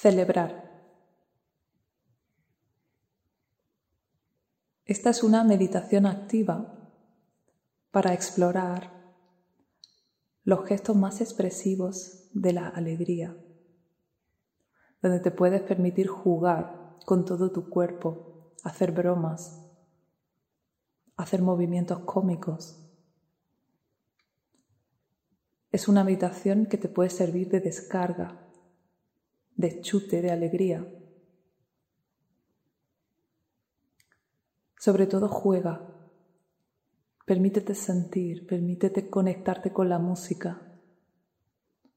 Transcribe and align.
Celebrar. 0.00 0.88
Esta 4.86 5.10
es 5.10 5.22
una 5.22 5.44
meditación 5.44 6.06
activa 6.06 6.90
para 7.90 8.14
explorar 8.14 9.14
los 10.42 10.66
gestos 10.66 10.96
más 10.96 11.20
expresivos 11.20 12.30
de 12.32 12.54
la 12.54 12.68
alegría, 12.68 13.36
donde 15.02 15.20
te 15.20 15.30
puedes 15.30 15.60
permitir 15.60 16.06
jugar 16.08 16.96
con 17.04 17.26
todo 17.26 17.52
tu 17.52 17.68
cuerpo, 17.68 18.54
hacer 18.64 18.92
bromas, 18.92 19.70
hacer 21.18 21.42
movimientos 21.42 21.98
cómicos. 22.06 22.90
Es 25.70 25.88
una 25.88 26.04
meditación 26.04 26.64
que 26.64 26.78
te 26.78 26.88
puede 26.88 27.10
servir 27.10 27.50
de 27.50 27.60
descarga 27.60 28.49
de 29.56 29.80
chute, 29.80 30.22
de 30.22 30.30
alegría. 30.30 30.86
Sobre 34.78 35.06
todo 35.06 35.28
juega, 35.28 35.86
permítete 37.26 37.74
sentir, 37.74 38.46
permítete 38.46 39.10
conectarte 39.10 39.72
con 39.72 39.88
la 39.88 39.98
música, 39.98 40.62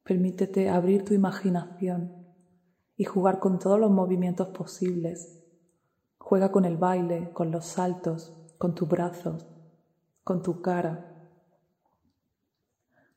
permítete 0.03 0.69
abrir 0.69 1.05
tu 1.05 1.13
imaginación 1.13 2.23
y 2.97 3.05
jugar 3.05 3.39
con 3.39 3.57
todos 3.57 3.79
los 3.79 3.89
movimientos 3.89 4.49
posibles. 4.49 5.43
Juega 6.17 6.51
con 6.51 6.65
el 6.65 6.77
baile, 6.77 7.31
con 7.31 7.51
los 7.51 7.65
saltos, 7.65 8.33
con 8.57 8.75
tus 8.75 8.87
brazos, 8.87 9.47
con 10.23 10.41
tu 10.41 10.61
cara. 10.61 11.29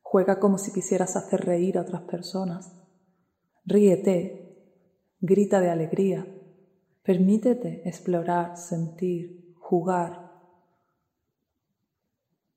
Juega 0.02 0.38
como 0.38 0.58
si 0.58 0.72
quisieras 0.72 1.16
hacer 1.16 1.40
reír 1.44 1.78
a 1.78 1.82
otras 1.82 2.02
personas. 2.02 2.85
Ríete, 3.68 4.46
grita 5.20 5.60
de 5.60 5.70
alegría, 5.70 6.24
permítete 7.02 7.82
explorar, 7.88 8.56
sentir, 8.56 9.56
jugar. 9.58 10.30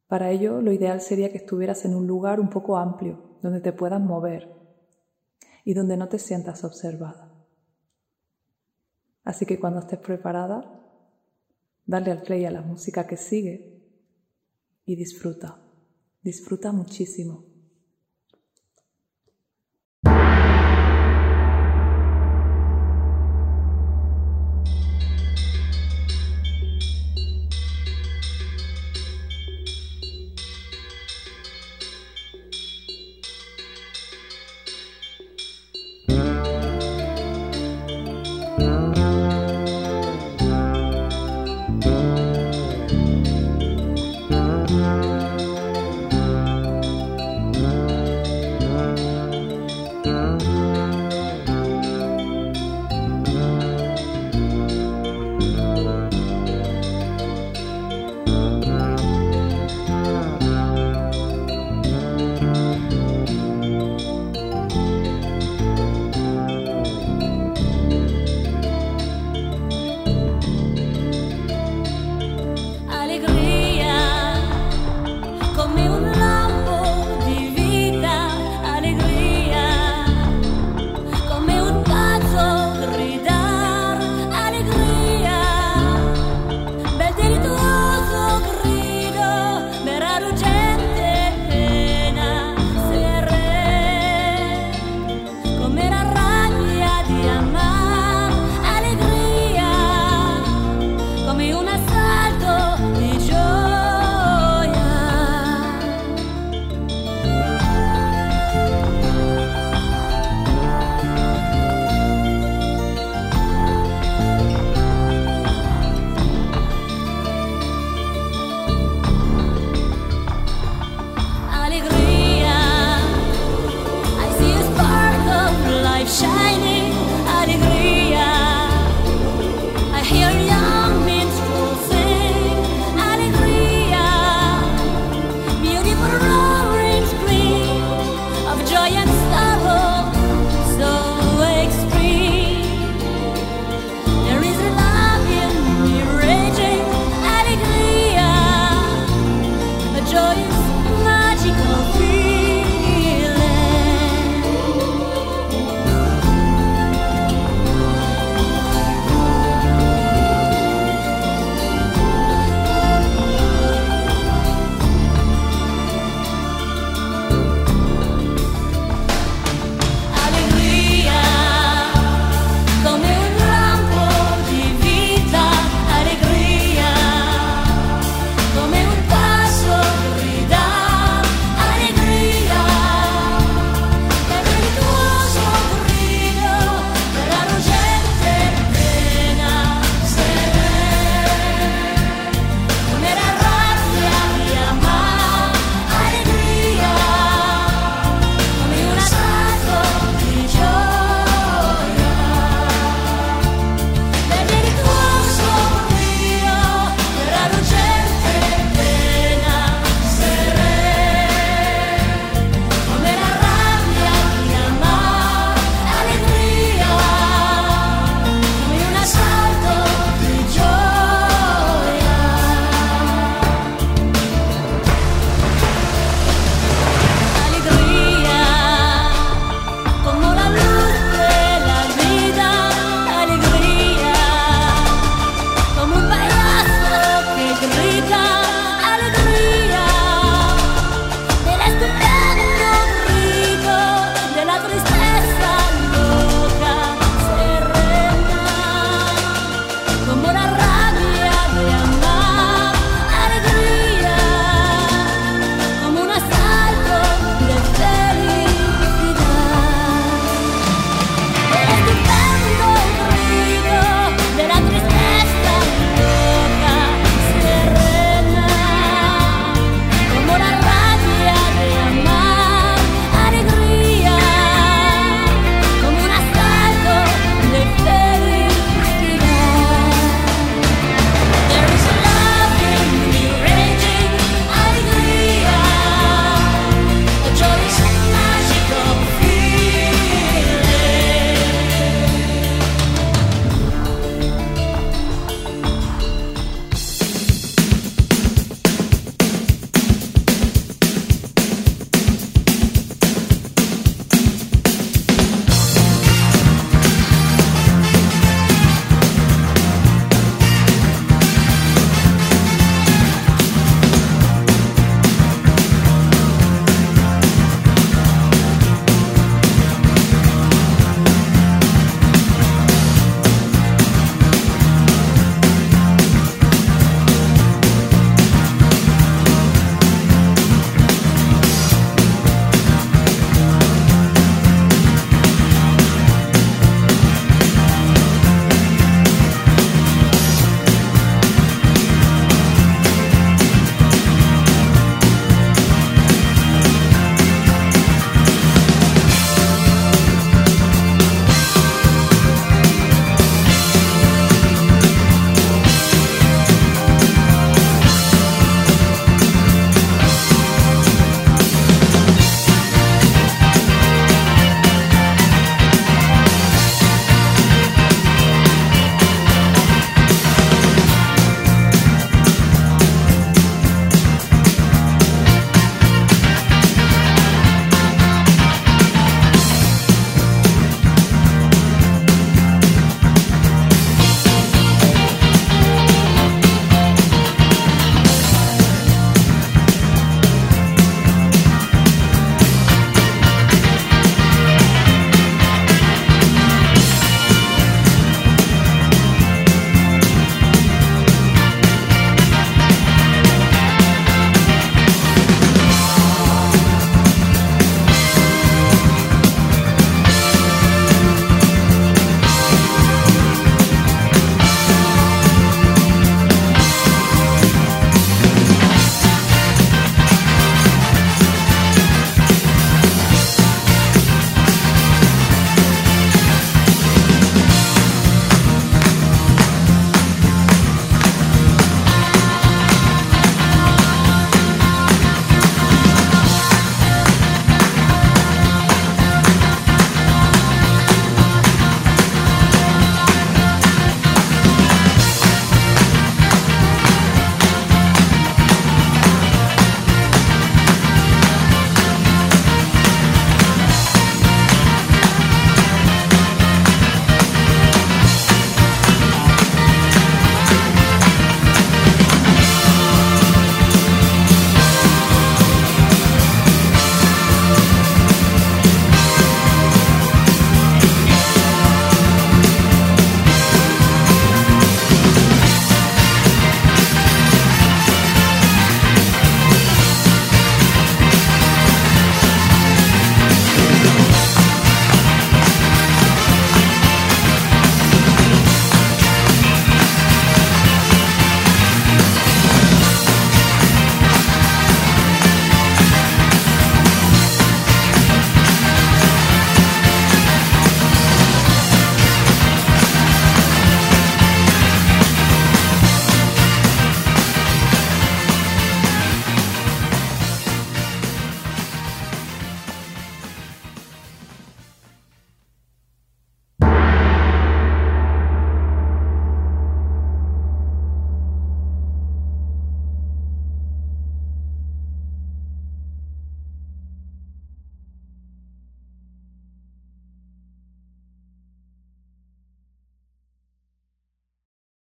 Para 0.08 0.30
ello, 0.30 0.62
lo 0.62 0.72
ideal 0.72 1.02
sería 1.02 1.32
que 1.32 1.40
estuvieras 1.40 1.84
en 1.86 1.96
un 1.96 2.06
lugar 2.06 2.40
un 2.40 2.52
poco 2.52 2.78
amplio, 2.78 3.40
donde 3.42 3.60
te 3.60 3.74
puedas 3.74 4.00
mover 4.00 4.56
y 5.66 5.74
donde 5.74 5.98
no 5.98 6.10
te 6.10 6.20
sientas 6.20 6.64
observada. 6.64 7.34
Así 9.24 9.48
que 9.48 9.60
cuando 9.60 9.80
estés 9.80 9.98
preparada, 9.98 10.80
dale 11.88 12.12
al 12.12 12.22
play 12.22 12.46
a 12.46 12.52
la 12.52 12.62
música 12.62 13.08
que 13.08 13.18
sigue 13.18 13.82
y 14.86 14.96
disfruta, 14.96 15.60
disfruta 16.22 16.72
muchísimo. 16.72 17.49